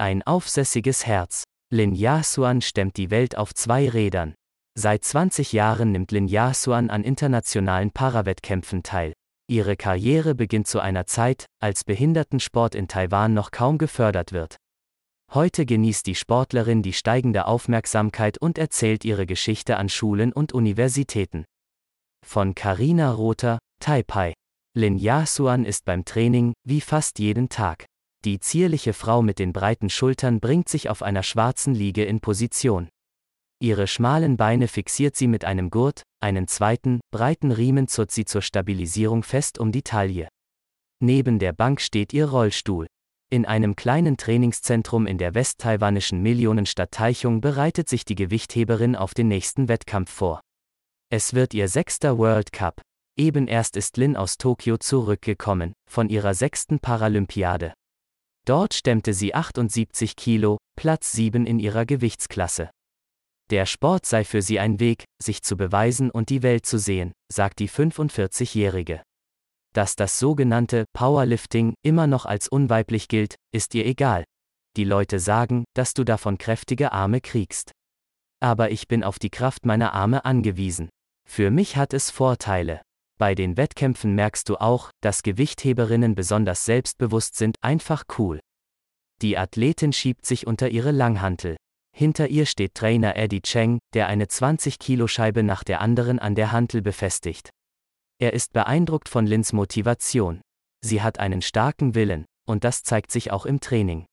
Ein 0.00 0.22
aufsässiges 0.22 1.06
Herz. 1.06 1.42
Lin 1.70 1.92
Yasuan 1.92 2.60
stemmt 2.60 2.96
die 2.98 3.10
Welt 3.10 3.36
auf 3.36 3.52
zwei 3.52 3.88
Rädern. 3.88 4.36
Seit 4.78 5.04
20 5.04 5.52
Jahren 5.52 5.90
nimmt 5.90 6.12
Lin 6.12 6.28
Yasuan 6.28 6.88
an 6.88 7.02
internationalen 7.02 7.90
Parawettkämpfen 7.90 8.84
teil. 8.84 9.12
Ihre 9.50 9.76
Karriere 9.76 10.36
beginnt 10.36 10.68
zu 10.68 10.78
einer 10.78 11.06
Zeit, 11.06 11.46
als 11.60 11.82
Behindertensport 11.82 12.76
in 12.76 12.86
Taiwan 12.86 13.34
noch 13.34 13.50
kaum 13.50 13.76
gefördert 13.76 14.30
wird. 14.32 14.54
Heute 15.34 15.66
genießt 15.66 16.06
die 16.06 16.14
Sportlerin 16.14 16.80
die 16.82 16.92
steigende 16.92 17.46
Aufmerksamkeit 17.46 18.38
und 18.38 18.56
erzählt 18.56 19.04
ihre 19.04 19.26
Geschichte 19.26 19.78
an 19.78 19.88
Schulen 19.88 20.32
und 20.32 20.52
Universitäten. 20.52 21.44
Von 22.24 22.54
Karina 22.54 23.10
Rother, 23.10 23.58
Taipei. 23.80 24.32
Lin 24.76 24.96
Yasuan 24.96 25.64
ist 25.64 25.84
beim 25.84 26.04
Training, 26.04 26.52
wie 26.64 26.80
fast 26.80 27.18
jeden 27.18 27.48
Tag. 27.48 27.86
Die 28.24 28.40
zierliche 28.40 28.94
Frau 28.94 29.22
mit 29.22 29.38
den 29.38 29.52
breiten 29.52 29.90
Schultern 29.90 30.40
bringt 30.40 30.68
sich 30.68 30.90
auf 30.90 31.02
einer 31.02 31.22
schwarzen 31.22 31.72
Liege 31.74 32.04
in 32.04 32.18
Position. 32.20 32.88
Ihre 33.60 33.86
schmalen 33.86 34.36
Beine 34.36 34.66
fixiert 34.66 35.14
sie 35.14 35.28
mit 35.28 35.44
einem 35.44 35.70
Gurt, 35.70 36.02
einen 36.20 36.48
zweiten, 36.48 37.00
breiten 37.12 37.52
Riemen 37.52 37.86
zurrt 37.86 38.10
sie 38.10 38.24
zur 38.24 38.42
Stabilisierung 38.42 39.22
fest 39.22 39.58
um 39.58 39.70
die 39.70 39.82
Taille. 39.82 40.28
Neben 41.00 41.38
der 41.38 41.52
Bank 41.52 41.80
steht 41.80 42.12
ihr 42.12 42.28
Rollstuhl. 42.28 42.88
In 43.30 43.46
einem 43.46 43.76
kleinen 43.76 44.16
Trainingszentrum 44.16 45.06
in 45.06 45.18
der 45.18 45.34
westtaiwanischen 45.34 46.20
Millionenstadt 46.20 46.90
Taichung 46.90 47.40
bereitet 47.40 47.88
sich 47.88 48.04
die 48.04 48.16
Gewichtheberin 48.16 48.96
auf 48.96 49.14
den 49.14 49.28
nächsten 49.28 49.68
Wettkampf 49.68 50.10
vor. 50.10 50.40
Es 51.08 51.34
wird 51.34 51.54
ihr 51.54 51.68
sechster 51.68 52.18
World 52.18 52.52
Cup. 52.52 52.80
Eben 53.16 53.46
erst 53.46 53.76
ist 53.76 53.96
Lin 53.96 54.16
aus 54.16 54.38
Tokio 54.38 54.76
zurückgekommen, 54.76 55.72
von 55.88 56.08
ihrer 56.08 56.34
sechsten 56.34 56.80
Paralympiade. 56.80 57.74
Dort 58.48 58.72
stemmte 58.72 59.12
sie 59.12 59.34
78 59.34 60.16
Kilo, 60.16 60.56
Platz 60.74 61.12
7 61.12 61.44
in 61.44 61.58
ihrer 61.58 61.84
Gewichtsklasse. 61.84 62.70
Der 63.50 63.66
Sport 63.66 64.06
sei 64.06 64.24
für 64.24 64.40
sie 64.40 64.58
ein 64.58 64.80
Weg, 64.80 65.04
sich 65.22 65.42
zu 65.42 65.58
beweisen 65.58 66.10
und 66.10 66.30
die 66.30 66.42
Welt 66.42 66.64
zu 66.64 66.78
sehen, 66.78 67.12
sagt 67.30 67.58
die 67.58 67.68
45-Jährige. 67.68 69.02
Dass 69.74 69.96
das 69.96 70.18
sogenannte 70.18 70.86
Powerlifting 70.94 71.74
immer 71.84 72.06
noch 72.06 72.24
als 72.24 72.48
unweiblich 72.48 73.08
gilt, 73.08 73.36
ist 73.52 73.74
ihr 73.74 73.84
egal. 73.84 74.24
Die 74.78 74.84
Leute 74.84 75.18
sagen, 75.18 75.64
dass 75.74 75.92
du 75.92 76.04
davon 76.04 76.38
kräftige 76.38 76.92
Arme 76.92 77.20
kriegst. 77.20 77.72
Aber 78.40 78.70
ich 78.70 78.88
bin 78.88 79.04
auf 79.04 79.18
die 79.18 79.30
Kraft 79.30 79.66
meiner 79.66 79.92
Arme 79.92 80.24
angewiesen. 80.24 80.88
Für 81.28 81.50
mich 81.50 81.76
hat 81.76 81.92
es 81.92 82.10
Vorteile. 82.10 82.80
Bei 83.18 83.34
den 83.34 83.56
Wettkämpfen 83.56 84.14
merkst 84.14 84.48
du 84.48 84.56
auch, 84.56 84.90
dass 85.00 85.24
Gewichtheberinnen 85.24 86.14
besonders 86.14 86.64
selbstbewusst 86.64 87.36
sind, 87.36 87.56
einfach 87.60 88.04
cool. 88.16 88.38
Die 89.22 89.36
Athletin 89.36 89.92
schiebt 89.92 90.24
sich 90.24 90.46
unter 90.46 90.68
ihre 90.68 90.92
Langhantel. 90.92 91.56
Hinter 91.96 92.28
ihr 92.28 92.46
steht 92.46 92.74
Trainer 92.74 93.16
Eddie 93.16 93.42
Cheng, 93.42 93.80
der 93.92 94.06
eine 94.06 94.26
20-Kilo-Scheibe 94.26 95.42
nach 95.42 95.64
der 95.64 95.80
anderen 95.80 96.20
an 96.20 96.36
der 96.36 96.52
Hantel 96.52 96.80
befestigt. 96.80 97.50
Er 98.20 98.34
ist 98.34 98.52
beeindruckt 98.52 99.08
von 99.08 99.26
Lins 99.26 99.52
Motivation. 99.52 100.40
Sie 100.80 101.02
hat 101.02 101.18
einen 101.18 101.42
starken 101.42 101.96
Willen, 101.96 102.24
und 102.46 102.62
das 102.62 102.84
zeigt 102.84 103.10
sich 103.10 103.32
auch 103.32 103.46
im 103.46 103.58
Training. 103.58 104.06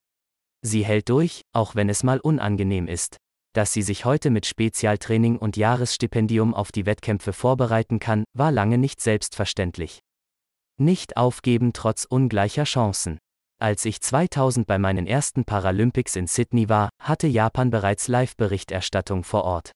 Sie 0.63 0.83
hält 0.83 1.09
durch, 1.09 1.41
auch 1.53 1.75
wenn 1.75 1.89
es 1.89 2.01
mal 2.01 2.19
unangenehm 2.19 2.87
ist. 2.87 3.17
Dass 3.55 3.71
sie 3.71 3.83
sich 3.83 4.03
heute 4.03 4.31
mit 4.31 4.45
Spezialtraining 4.45 5.37
und 5.37 5.55
Jahresstipendium 5.55 6.53
auf 6.53 6.73
die 6.73 6.85
Wettkämpfe 6.85 7.31
vorbereiten 7.31 7.99
kann, 7.99 8.25
war 8.33 8.51
lange 8.51 8.77
nicht 8.77 8.99
selbstverständlich. 8.99 10.01
Nicht 10.77 11.15
aufgeben 11.15 11.71
trotz 11.71 12.03
ungleicher 12.03 12.65
Chancen. 12.65 13.17
Als 13.57 13.85
ich 13.85 14.01
2000 14.01 14.67
bei 14.67 14.77
meinen 14.77 15.07
ersten 15.07 15.45
Paralympics 15.45 16.17
in 16.17 16.27
Sydney 16.27 16.67
war, 16.67 16.89
hatte 17.01 17.27
Japan 17.27 17.69
bereits 17.69 18.09
Live-Berichterstattung 18.09 19.23
vor 19.23 19.45
Ort. 19.45 19.71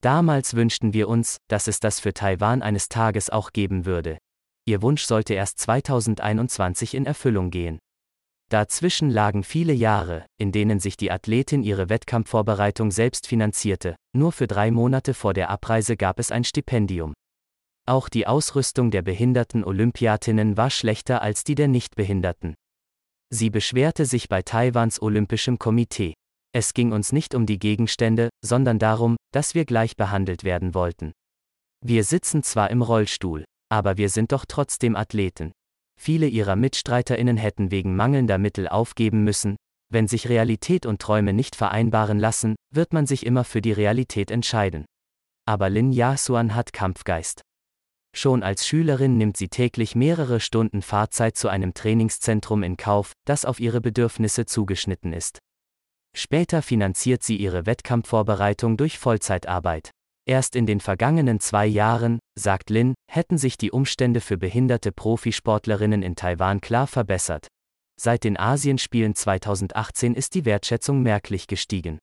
Damals 0.00 0.54
wünschten 0.54 0.94
wir 0.94 1.06
uns, 1.06 1.36
dass 1.48 1.68
es 1.68 1.80
das 1.80 2.00
für 2.00 2.14
Taiwan 2.14 2.62
eines 2.62 2.88
Tages 2.88 3.28
auch 3.28 3.52
geben 3.52 3.84
würde. 3.84 4.16
Ihr 4.64 4.80
Wunsch 4.80 5.02
sollte 5.02 5.34
erst 5.34 5.58
2021 5.58 6.94
in 6.94 7.04
Erfüllung 7.04 7.50
gehen. 7.50 7.78
Dazwischen 8.52 9.08
lagen 9.08 9.44
viele 9.44 9.72
Jahre, 9.72 10.26
in 10.36 10.52
denen 10.52 10.78
sich 10.78 10.98
die 10.98 11.10
Athletin 11.10 11.62
ihre 11.62 11.88
Wettkampfvorbereitung 11.88 12.90
selbst 12.90 13.26
finanzierte, 13.26 13.96
nur 14.14 14.30
für 14.30 14.46
drei 14.46 14.70
Monate 14.70 15.14
vor 15.14 15.32
der 15.32 15.48
Abreise 15.48 15.96
gab 15.96 16.18
es 16.18 16.30
ein 16.30 16.44
Stipendium. 16.44 17.14
Auch 17.88 18.10
die 18.10 18.26
Ausrüstung 18.26 18.90
der 18.90 19.00
behinderten 19.00 19.64
Olympiatinnen 19.64 20.58
war 20.58 20.68
schlechter 20.68 21.22
als 21.22 21.44
die 21.44 21.54
der 21.54 21.68
Nichtbehinderten. 21.68 22.54
Sie 23.30 23.48
beschwerte 23.48 24.04
sich 24.04 24.28
bei 24.28 24.42
Taiwans 24.42 25.00
Olympischem 25.00 25.58
Komitee. 25.58 26.12
Es 26.54 26.74
ging 26.74 26.92
uns 26.92 27.10
nicht 27.10 27.34
um 27.34 27.46
die 27.46 27.58
Gegenstände, 27.58 28.28
sondern 28.44 28.78
darum, 28.78 29.16
dass 29.32 29.54
wir 29.54 29.64
gleich 29.64 29.96
behandelt 29.96 30.44
werden 30.44 30.74
wollten. 30.74 31.12
Wir 31.82 32.04
sitzen 32.04 32.42
zwar 32.42 32.68
im 32.68 32.82
Rollstuhl, 32.82 33.46
aber 33.70 33.96
wir 33.96 34.10
sind 34.10 34.30
doch 34.30 34.44
trotzdem 34.46 34.94
Athleten. 34.94 35.52
Viele 35.98 36.26
ihrer 36.26 36.56
Mitstreiterinnen 36.56 37.36
hätten 37.36 37.70
wegen 37.70 37.96
mangelnder 37.96 38.38
Mittel 38.38 38.68
aufgeben 38.68 39.24
müssen, 39.24 39.56
wenn 39.92 40.08
sich 40.08 40.28
Realität 40.28 40.86
und 40.86 41.02
Träume 41.02 41.32
nicht 41.32 41.54
vereinbaren 41.54 42.18
lassen, 42.18 42.56
wird 42.74 42.94
man 42.94 43.06
sich 43.06 43.26
immer 43.26 43.44
für 43.44 43.60
die 43.60 43.72
Realität 43.72 44.30
entscheiden. 44.30 44.86
Aber 45.46 45.68
Lin 45.68 45.92
Yasuan 45.92 46.54
hat 46.54 46.72
Kampfgeist. 46.72 47.42
Schon 48.14 48.42
als 48.42 48.66
Schülerin 48.66 49.16
nimmt 49.16 49.36
sie 49.36 49.48
täglich 49.48 49.94
mehrere 49.94 50.40
Stunden 50.40 50.82
Fahrzeit 50.82 51.36
zu 51.36 51.48
einem 51.48 51.74
Trainingszentrum 51.74 52.62
in 52.62 52.76
Kauf, 52.76 53.12
das 53.26 53.44
auf 53.44 53.60
ihre 53.60 53.80
Bedürfnisse 53.80 54.46
zugeschnitten 54.46 55.12
ist. 55.12 55.38
Später 56.14 56.62
finanziert 56.62 57.22
sie 57.22 57.36
ihre 57.36 57.64
Wettkampfvorbereitung 57.64 58.76
durch 58.76 58.98
Vollzeitarbeit. 58.98 59.90
Erst 60.24 60.54
in 60.54 60.66
den 60.66 60.78
vergangenen 60.78 61.40
zwei 61.40 61.66
Jahren, 61.66 62.20
sagt 62.38 62.70
Lin, 62.70 62.94
hätten 63.10 63.38
sich 63.38 63.56
die 63.56 63.72
Umstände 63.72 64.20
für 64.20 64.38
behinderte 64.38 64.92
Profisportlerinnen 64.92 66.02
in 66.02 66.14
Taiwan 66.14 66.60
klar 66.60 66.86
verbessert. 66.86 67.48
Seit 68.00 68.24
den 68.24 68.38
Asienspielen 68.38 69.14
2018 69.14 70.14
ist 70.14 70.34
die 70.34 70.44
Wertschätzung 70.44 71.02
merklich 71.02 71.46
gestiegen. 71.46 71.98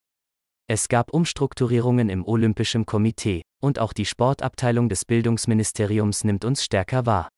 Es 0.67 0.87
gab 0.87 1.13
Umstrukturierungen 1.13 2.09
im 2.09 2.25
Olympischen 2.25 2.85
Komitee, 2.85 3.41
und 3.61 3.79
auch 3.79 3.93
die 3.93 4.05
Sportabteilung 4.05 4.89
des 4.89 5.05
Bildungsministeriums 5.05 6.23
nimmt 6.23 6.45
uns 6.45 6.63
stärker 6.63 7.05
wahr. 7.05 7.29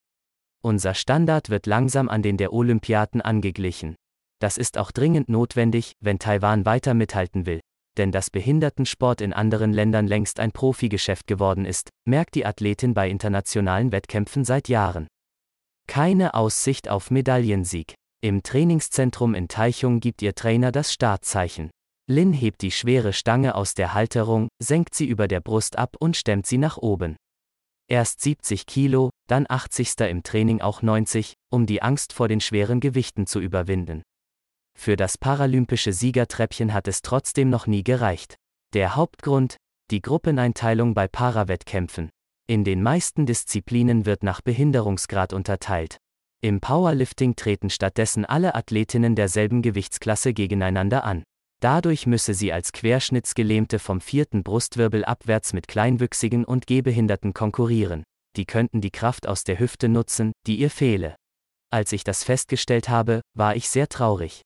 Unser 0.62 0.94
Standard 0.94 1.48
wird 1.48 1.66
langsam 1.66 2.08
an 2.08 2.22
den 2.22 2.36
der 2.36 2.52
Olympiaten 2.52 3.20
angeglichen. 3.20 3.94
Das 4.38 4.58
ist 4.58 4.76
auch 4.76 4.90
dringend 4.90 5.28
notwendig, 5.28 5.92
wenn 6.00 6.18
Taiwan 6.18 6.66
weiter 6.66 6.94
mithalten 6.94 7.46
will. 7.46 7.60
Denn 7.98 8.12
dass 8.12 8.30
Behindertensport 8.30 9.20
in 9.20 9.32
anderen 9.32 9.72
Ländern 9.72 10.06
längst 10.06 10.40
ein 10.40 10.52
Profigeschäft 10.52 11.26
geworden 11.26 11.64
ist, 11.64 11.90
merkt 12.06 12.34
die 12.34 12.46
Athletin 12.46 12.94
bei 12.94 13.08
internationalen 13.08 13.92
Wettkämpfen 13.92 14.44
seit 14.44 14.68
Jahren. 14.68 15.08
Keine 15.86 16.34
Aussicht 16.34 16.88
auf 16.88 17.10
Medaillensieg. 17.10 17.94
Im 18.22 18.42
Trainingszentrum 18.42 19.34
in 19.34 19.48
Taichung 19.48 20.00
gibt 20.00 20.22
ihr 20.22 20.34
Trainer 20.34 20.72
das 20.72 20.92
Startzeichen. 20.92 21.70
Lin 22.08 22.32
hebt 22.32 22.62
die 22.62 22.70
schwere 22.70 23.12
Stange 23.12 23.54
aus 23.54 23.74
der 23.74 23.94
Halterung, 23.94 24.48
senkt 24.62 24.94
sie 24.94 25.06
über 25.06 25.28
der 25.28 25.40
Brust 25.40 25.76
ab 25.76 25.96
und 25.98 26.16
stemmt 26.16 26.46
sie 26.46 26.58
nach 26.58 26.76
oben. 26.76 27.16
Erst 27.88 28.20
70 28.22 28.66
Kilo, 28.66 29.10
dann 29.28 29.44
80. 29.48 30.00
im 30.08 30.22
Training 30.22 30.60
auch 30.60 30.82
90, 30.82 31.34
um 31.50 31.66
die 31.66 31.82
Angst 31.82 32.12
vor 32.12 32.28
den 32.28 32.40
schweren 32.40 32.80
Gewichten 32.80 33.26
zu 33.26 33.40
überwinden. 33.40 34.02
Für 34.78 34.96
das 34.96 35.18
paralympische 35.18 35.92
Siegertreppchen 35.92 36.72
hat 36.72 36.88
es 36.88 37.02
trotzdem 37.02 37.50
noch 37.50 37.66
nie 37.66 37.84
gereicht. 37.84 38.36
Der 38.74 38.96
Hauptgrund? 38.96 39.56
Die 39.90 40.00
Gruppeneinteilung 40.00 40.94
bei 40.94 41.06
Parawettkämpfen. 41.06 42.10
In 42.48 42.64
den 42.64 42.82
meisten 42.82 43.26
Disziplinen 43.26 44.06
wird 44.06 44.22
nach 44.22 44.40
Behinderungsgrad 44.40 45.32
unterteilt. 45.32 45.98
Im 46.40 46.60
Powerlifting 46.60 47.36
treten 47.36 47.70
stattdessen 47.70 48.24
alle 48.24 48.54
Athletinnen 48.54 49.14
derselben 49.14 49.62
Gewichtsklasse 49.62 50.34
gegeneinander 50.34 51.04
an. 51.04 51.22
Dadurch 51.60 52.06
müsse 52.06 52.34
sie 52.34 52.52
als 52.52 52.72
Querschnittsgelähmte 52.72 53.78
vom 53.78 54.00
vierten 54.00 54.42
Brustwirbel 54.42 55.04
abwärts 55.04 55.52
mit 55.52 55.68
Kleinwüchsigen 55.68 56.44
und 56.44 56.66
Gehbehinderten 56.66 57.34
konkurrieren. 57.34 58.02
Die 58.36 58.46
könnten 58.46 58.80
die 58.80 58.90
Kraft 58.90 59.28
aus 59.28 59.44
der 59.44 59.60
Hüfte 59.60 59.88
nutzen, 59.88 60.32
die 60.48 60.56
ihr 60.56 60.70
fehle. 60.70 61.14
Als 61.70 61.92
ich 61.92 62.02
das 62.02 62.24
festgestellt 62.24 62.88
habe, 62.88 63.20
war 63.34 63.54
ich 63.54 63.68
sehr 63.68 63.88
traurig. 63.88 64.42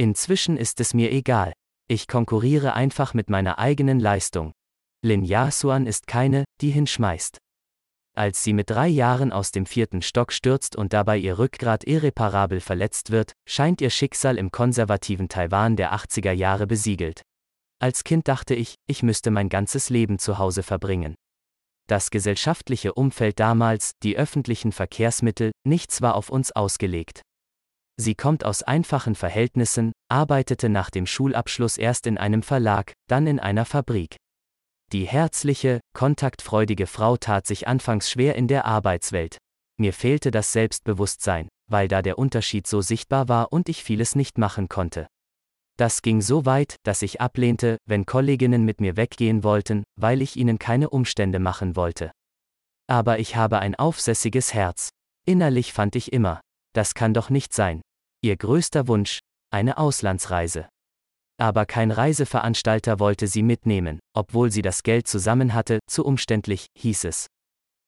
Inzwischen 0.00 0.56
ist 0.56 0.78
es 0.78 0.94
mir 0.94 1.10
egal. 1.10 1.52
Ich 1.88 2.06
konkurriere 2.06 2.74
einfach 2.74 3.14
mit 3.14 3.30
meiner 3.30 3.58
eigenen 3.58 3.98
Leistung. 3.98 4.52
Lin 5.04 5.24
Yasuan 5.24 5.86
ist 5.86 6.06
keine, 6.06 6.44
die 6.60 6.70
hinschmeißt. 6.70 7.38
Als 8.14 8.44
sie 8.44 8.52
mit 8.52 8.70
drei 8.70 8.86
Jahren 8.86 9.32
aus 9.32 9.50
dem 9.50 9.66
vierten 9.66 10.00
Stock 10.00 10.32
stürzt 10.32 10.76
und 10.76 10.92
dabei 10.92 11.18
ihr 11.18 11.40
Rückgrat 11.40 11.82
irreparabel 11.82 12.60
verletzt 12.60 13.10
wird, 13.10 13.32
scheint 13.48 13.80
ihr 13.80 13.90
Schicksal 13.90 14.38
im 14.38 14.52
konservativen 14.52 15.28
Taiwan 15.28 15.74
der 15.74 15.92
80er 15.92 16.32
Jahre 16.32 16.68
besiegelt. 16.68 17.22
Als 17.80 18.04
Kind 18.04 18.28
dachte 18.28 18.54
ich, 18.54 18.76
ich 18.86 19.02
müsste 19.02 19.32
mein 19.32 19.48
ganzes 19.48 19.90
Leben 19.90 20.20
zu 20.20 20.38
Hause 20.38 20.62
verbringen. 20.62 21.16
Das 21.88 22.10
gesellschaftliche 22.10 22.94
Umfeld 22.94 23.40
damals, 23.40 23.92
die 24.04 24.16
öffentlichen 24.16 24.70
Verkehrsmittel, 24.70 25.50
nichts 25.66 26.02
war 26.02 26.14
auf 26.14 26.28
uns 26.28 26.52
ausgelegt. 26.52 27.22
Sie 28.00 28.14
kommt 28.14 28.44
aus 28.44 28.62
einfachen 28.62 29.16
Verhältnissen, 29.16 29.92
arbeitete 30.08 30.68
nach 30.68 30.88
dem 30.88 31.04
Schulabschluss 31.04 31.76
erst 31.78 32.06
in 32.06 32.16
einem 32.16 32.42
Verlag, 32.42 32.92
dann 33.08 33.26
in 33.26 33.40
einer 33.40 33.64
Fabrik. 33.64 34.16
Die 34.92 35.04
herzliche, 35.04 35.80
kontaktfreudige 35.94 36.86
Frau 36.86 37.16
tat 37.16 37.46
sich 37.46 37.66
anfangs 37.66 38.08
schwer 38.08 38.36
in 38.36 38.46
der 38.46 38.64
Arbeitswelt. 38.66 39.36
Mir 39.78 39.92
fehlte 39.92 40.30
das 40.30 40.52
Selbstbewusstsein, 40.52 41.48
weil 41.68 41.88
da 41.88 42.00
der 42.00 42.18
Unterschied 42.18 42.66
so 42.66 42.80
sichtbar 42.80 43.28
war 43.28 43.52
und 43.52 43.68
ich 43.68 43.82
vieles 43.82 44.14
nicht 44.14 44.38
machen 44.38 44.68
konnte. 44.68 45.08
Das 45.76 46.00
ging 46.00 46.20
so 46.20 46.46
weit, 46.46 46.76
dass 46.84 47.02
ich 47.02 47.20
ablehnte, 47.20 47.78
wenn 47.84 48.06
Kolleginnen 48.06 48.64
mit 48.64 48.80
mir 48.80 48.96
weggehen 48.96 49.42
wollten, 49.44 49.84
weil 49.96 50.22
ich 50.22 50.36
ihnen 50.36 50.58
keine 50.58 50.90
Umstände 50.90 51.38
machen 51.38 51.76
wollte. 51.76 52.12
Aber 52.88 53.18
ich 53.18 53.36
habe 53.36 53.58
ein 53.58 53.74
aufsässiges 53.74 54.54
Herz. 54.54 54.88
Innerlich 55.26 55.72
fand 55.72 55.94
ich 55.94 56.12
immer, 56.12 56.40
das 56.72 56.94
kann 56.94 57.12
doch 57.12 57.28
nicht 57.28 57.52
sein. 57.52 57.82
Ihr 58.20 58.36
größter 58.36 58.88
Wunsch, 58.88 59.20
eine 59.52 59.78
Auslandsreise. 59.78 60.68
Aber 61.40 61.66
kein 61.66 61.92
Reiseveranstalter 61.92 62.98
wollte 62.98 63.28
sie 63.28 63.44
mitnehmen, 63.44 64.00
obwohl 64.12 64.50
sie 64.50 64.62
das 64.62 64.82
Geld 64.82 65.06
zusammen 65.06 65.54
hatte, 65.54 65.78
zu 65.88 66.04
umständlich, 66.04 66.66
hieß 66.76 67.04
es. 67.04 67.28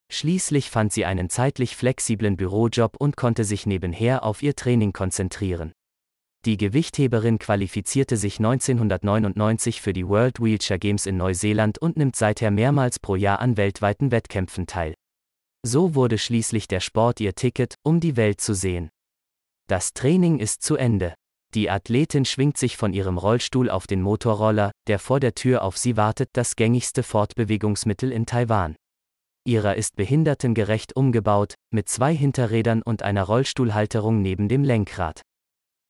Schließlich 0.09 0.69
fand 0.69 0.93
sie 0.93 1.03
einen 1.03 1.29
zeitlich 1.29 1.75
flexiblen 1.75 2.37
Bürojob 2.37 2.95
und 2.97 3.17
konnte 3.17 3.43
sich 3.43 3.65
nebenher 3.65 4.23
auf 4.23 4.41
ihr 4.41 4.55
Training 4.55 4.93
konzentrieren. 4.93 5.73
Die 6.45 6.55
Gewichtheberin 6.55 7.37
qualifizierte 7.37 8.15
sich 8.15 8.39
1999 8.39 9.81
für 9.81 9.91
die 9.91 10.07
World 10.07 10.41
Wheelchair 10.41 10.79
Games 10.79 11.05
in 11.05 11.17
Neuseeland 11.17 11.77
und 11.77 11.97
nimmt 11.97 12.15
seither 12.15 12.51
mehrmals 12.51 12.99
pro 12.99 13.15
Jahr 13.15 13.39
an 13.39 13.57
weltweiten 13.57 14.11
Wettkämpfen 14.11 14.65
teil. 14.65 14.93
So 15.63 15.93
wurde 15.93 16.17
schließlich 16.17 16.69
der 16.69 16.79
Sport 16.79 17.19
ihr 17.19 17.35
Ticket, 17.35 17.75
um 17.83 17.99
die 17.99 18.15
Welt 18.15 18.39
zu 18.39 18.53
sehen. 18.53 18.89
Das 19.71 19.93
Training 19.93 20.39
ist 20.39 20.63
zu 20.63 20.75
Ende. 20.75 21.13
Die 21.53 21.69
Athletin 21.69 22.25
schwingt 22.25 22.57
sich 22.57 22.75
von 22.75 22.91
ihrem 22.91 23.17
Rollstuhl 23.17 23.69
auf 23.69 23.87
den 23.87 24.01
Motorroller, 24.01 24.71
der 24.87 24.99
vor 24.99 25.21
der 25.21 25.33
Tür 25.33 25.61
auf 25.61 25.77
sie 25.77 25.95
wartet, 25.95 26.27
das 26.33 26.57
gängigste 26.57 27.03
Fortbewegungsmittel 27.03 28.11
in 28.11 28.25
Taiwan. 28.25 28.75
Ihrer 29.45 29.77
ist 29.77 29.95
behindertengerecht 29.95 30.97
umgebaut, 30.97 31.53
mit 31.73 31.87
zwei 31.87 32.13
Hinterrädern 32.13 32.81
und 32.81 33.01
einer 33.03 33.23
Rollstuhlhalterung 33.23 34.21
neben 34.21 34.49
dem 34.49 34.65
Lenkrad. 34.65 35.21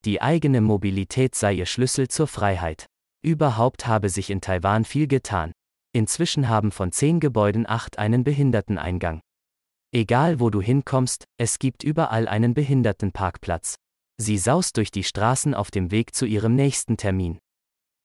Die 0.06 0.22
eigene 0.22 0.62
Mobilität 0.62 1.34
sei 1.34 1.54
ihr 1.54 1.66
Schlüssel 1.66 2.08
zur 2.08 2.28
Freiheit. 2.28 2.86
Überhaupt 3.24 3.88
habe 3.88 4.10
sich 4.10 4.30
in 4.30 4.42
Taiwan 4.42 4.86
viel 4.86 5.08
getan. 5.08 5.54
Inzwischen 5.92 6.50
haben 6.50 6.72
von 6.72 6.92
zehn 6.92 7.20
Gebäuden 7.20 7.68
acht 7.68 7.98
einen 7.98 8.24
Behinderteneingang. 8.24 9.22
Egal 9.94 10.40
wo 10.40 10.50
du 10.50 10.62
hinkommst, 10.62 11.26
es 11.38 11.60
gibt 11.60 11.84
überall 11.84 12.30
einen 12.30 12.54
Behindertenparkplatz. 12.54 13.76
Sie 14.18 14.38
saust 14.38 14.78
durch 14.78 14.90
die 14.90 15.04
Straßen 15.04 15.54
auf 15.54 15.70
dem 15.70 15.92
Weg 15.92 16.16
zu 16.16 16.26
ihrem 16.26 16.56
nächsten 16.56 16.96
Termin. 16.96 17.40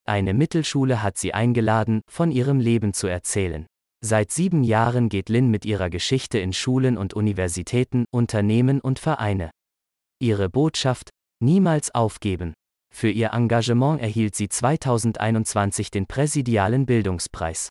Eine 0.05 0.35
Mittelschule 0.35 1.03
hat 1.03 1.17
sie 1.17 1.33
eingeladen, 1.33 2.01
von 2.11 2.33
ihrem 2.33 2.59
Leben 2.59 2.93
zu 2.93 3.07
erzählen. 3.07 3.67
Seit 4.05 4.33
sieben 4.33 4.65
Jahren 4.65 5.09
geht 5.09 5.29
Lin 5.29 5.49
mit 5.49 5.65
ihrer 5.65 5.89
Geschichte 5.89 6.39
in 6.39 6.53
Schulen 6.53 6.99
und 6.99 7.15
Universitäten, 7.15 8.05
Unternehmen 8.11 8.81
und 8.81 8.99
Vereine. 8.99 9.51
Ihre 10.21 10.49
Botschaft, 10.49 11.11
niemals 11.41 11.95
aufgeben. 11.95 12.55
Für 12.93 13.11
ihr 13.11 13.31
Engagement 13.33 14.01
erhielt 14.01 14.35
sie 14.35 14.49
2021 14.49 15.91
den 15.93 16.07
Präsidialen 16.07 16.85
Bildungspreis. 16.85 17.69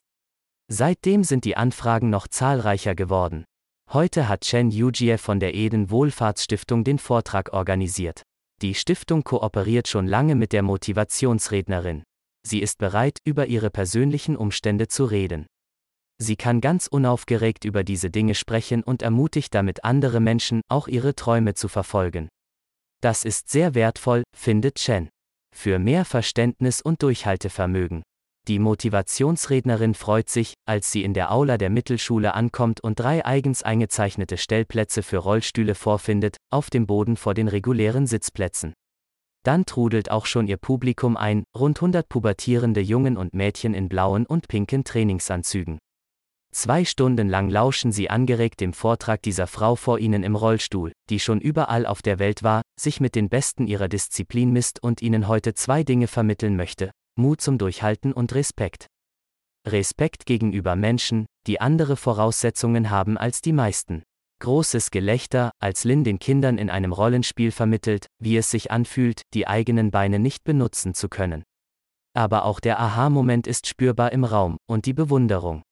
Seitdem 0.68 1.22
sind 1.22 1.44
die 1.44 1.56
Anfragen 1.56 2.10
noch 2.10 2.28
zahlreicher 2.28 2.94
geworden. 2.94 3.44
Heute 3.92 4.28
hat 4.28 4.42
Chen 4.42 4.70
Yujie 4.70 5.16
von 5.16 5.40
der 5.40 5.54
Eden 5.54 5.90
Wohlfahrtsstiftung 5.90 6.84
den 6.84 6.98
Vortrag 6.98 7.54
organisiert. 7.54 8.22
Die 8.60 8.74
Stiftung 8.74 9.24
kooperiert 9.24 9.88
schon 9.88 10.06
lange 10.06 10.34
mit 10.34 10.52
der 10.52 10.62
Motivationsrednerin. 10.62 12.02
Sie 12.46 12.60
ist 12.60 12.78
bereit, 12.78 13.20
über 13.24 13.46
ihre 13.46 13.70
persönlichen 13.70 14.36
Umstände 14.36 14.88
zu 14.88 15.04
reden. 15.04 15.46
Sie 16.18 16.36
kann 16.36 16.60
ganz 16.60 16.88
unaufgeregt 16.88 17.64
über 17.64 17.84
diese 17.84 18.10
Dinge 18.10 18.34
sprechen 18.34 18.82
und 18.82 19.02
ermutigt 19.02 19.54
damit 19.54 19.84
andere 19.84 20.20
Menschen, 20.20 20.62
auch 20.68 20.88
ihre 20.88 21.14
Träume 21.14 21.54
zu 21.54 21.68
verfolgen. 21.68 22.28
Das 23.00 23.24
ist 23.24 23.48
sehr 23.48 23.74
wertvoll, 23.74 24.24
findet 24.36 24.74
Chen. 24.76 25.08
Für 25.54 25.78
mehr 25.78 26.04
Verständnis 26.04 26.82
und 26.82 27.02
Durchhaltevermögen. 27.02 28.02
Die 28.48 28.60
Motivationsrednerin 28.60 29.94
freut 29.94 30.28
sich, 30.28 30.54
als 30.66 30.92
sie 30.92 31.02
in 31.02 31.14
der 31.14 31.32
Aula 31.32 31.58
der 31.58 31.68
Mittelschule 31.68 32.34
ankommt 32.34 32.78
und 32.80 33.00
drei 33.00 33.26
eigens 33.26 33.64
eingezeichnete 33.64 34.36
Stellplätze 34.36 35.02
für 35.02 35.18
Rollstühle 35.18 35.74
vorfindet, 35.74 36.36
auf 36.52 36.70
dem 36.70 36.86
Boden 36.86 37.16
vor 37.16 37.34
den 37.34 37.48
regulären 37.48 38.06
Sitzplätzen. 38.06 38.72
Dann 39.42 39.66
trudelt 39.66 40.12
auch 40.12 40.26
schon 40.26 40.46
ihr 40.46 40.58
Publikum 40.58 41.16
ein, 41.16 41.42
rund 41.56 41.78
100 41.78 42.08
pubertierende 42.08 42.80
Jungen 42.80 43.16
und 43.16 43.34
Mädchen 43.34 43.74
in 43.74 43.88
blauen 43.88 44.26
und 44.26 44.46
pinken 44.46 44.84
Trainingsanzügen. 44.84 45.78
Zwei 46.52 46.84
Stunden 46.84 47.28
lang 47.28 47.50
lauschen 47.50 47.90
sie 47.90 48.10
angeregt 48.10 48.60
dem 48.60 48.72
Vortrag 48.72 49.22
dieser 49.22 49.48
Frau 49.48 49.74
vor 49.74 49.98
ihnen 49.98 50.22
im 50.22 50.36
Rollstuhl, 50.36 50.92
die 51.10 51.18
schon 51.18 51.40
überall 51.40 51.84
auf 51.84 52.00
der 52.00 52.20
Welt 52.20 52.44
war, 52.44 52.62
sich 52.80 53.00
mit 53.00 53.16
den 53.16 53.28
Besten 53.28 53.66
ihrer 53.66 53.88
Disziplin 53.88 54.52
misst 54.52 54.80
und 54.82 55.02
ihnen 55.02 55.26
heute 55.26 55.54
zwei 55.54 55.82
Dinge 55.82 56.06
vermitteln 56.06 56.56
möchte, 56.56 56.92
Mut 57.18 57.40
zum 57.40 57.58
Durchhalten 57.58 58.12
und 58.12 58.34
Respekt. 58.34 58.86
Respekt 59.66 60.26
gegenüber 60.26 60.76
Menschen, 60.76 61.26
die 61.46 61.60
andere 61.60 61.96
Voraussetzungen 61.96 62.90
haben 62.90 63.16
als 63.18 63.40
die 63.40 63.52
meisten. 63.52 64.02
Großes 64.40 64.90
Gelächter, 64.90 65.50
als 65.58 65.84
Lin 65.84 66.04
den 66.04 66.18
Kindern 66.18 66.58
in 66.58 66.68
einem 66.68 66.92
Rollenspiel 66.92 67.50
vermittelt, 67.50 68.06
wie 68.22 68.36
es 68.36 68.50
sich 68.50 68.70
anfühlt, 68.70 69.22
die 69.32 69.46
eigenen 69.46 69.90
Beine 69.90 70.18
nicht 70.18 70.44
benutzen 70.44 70.92
zu 70.92 71.08
können. 71.08 71.42
Aber 72.14 72.44
auch 72.44 72.60
der 72.60 72.78
Aha-Moment 72.78 73.46
ist 73.46 73.66
spürbar 73.66 74.12
im 74.12 74.24
Raum, 74.24 74.58
und 74.68 74.84
die 74.84 74.92
Bewunderung. 74.92 75.62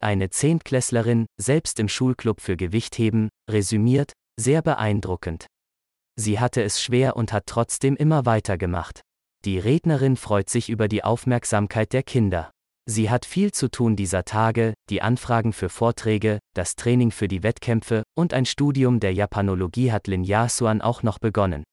Eine 0.00 0.30
Zehntklässlerin, 0.30 1.26
selbst 1.40 1.78
im 1.78 1.88
Schulclub 1.88 2.40
für 2.40 2.56
Gewichtheben, 2.56 3.28
resümiert, 3.48 4.12
sehr 4.36 4.62
beeindruckend. 4.62 5.46
Sie 6.16 6.40
hatte 6.40 6.62
es 6.62 6.82
schwer 6.82 7.16
und 7.16 7.32
hat 7.32 7.44
trotzdem 7.46 7.94
immer 7.96 8.26
weitergemacht. 8.26 9.00
Die 9.44 9.58
Rednerin 9.58 10.16
freut 10.16 10.48
sich 10.48 10.68
über 10.68 10.86
die 10.86 11.02
Aufmerksamkeit 11.02 11.92
der 11.92 12.04
Kinder. 12.04 12.52
Sie 12.88 13.10
hat 13.10 13.26
viel 13.26 13.50
zu 13.50 13.68
tun 13.68 13.96
dieser 13.96 14.24
Tage, 14.24 14.74
die 14.88 15.02
Anfragen 15.02 15.52
für 15.52 15.68
Vorträge, 15.68 16.38
das 16.54 16.76
Training 16.76 17.10
für 17.10 17.26
die 17.26 17.42
Wettkämpfe 17.42 18.04
und 18.16 18.34
ein 18.34 18.46
Studium 18.46 19.00
der 19.00 19.12
Japanologie 19.14 19.90
hat 19.90 20.06
Lin 20.06 20.22
Yasuan 20.22 20.80
auch 20.80 21.02
noch 21.02 21.18
begonnen. 21.18 21.64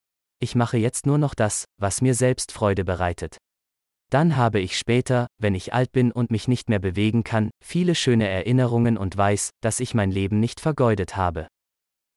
Ich 0.42 0.56
mache 0.56 0.78
jetzt 0.78 1.06
nur 1.06 1.20
noch 1.20 1.36
das, 1.36 1.66
was 1.80 2.02
mir 2.02 2.16
selbst 2.16 2.52
Freude 2.52 2.86
bereitet. 2.86 3.38
Dann 4.10 4.36
habe 4.36 4.60
ich 4.60 4.76
später, 4.76 5.28
wenn 5.40 5.54
ich 5.54 5.72
alt 5.72 5.92
bin 5.92 6.12
und 6.12 6.32
mich 6.32 6.48
nicht 6.48 6.70
mehr 6.70 6.80
bewegen 6.80 7.24
kann, 7.24 7.52
viele 7.64 7.94
schöne 7.94 8.28
Erinnerungen 8.28 8.98
und 8.98 9.16
weiß, 9.16 9.52
dass 9.62 9.80
ich 9.80 9.94
mein 9.94 10.10
Leben 10.10 10.40
nicht 10.40 10.60
vergeudet 10.60 11.18
habe. 11.18 11.48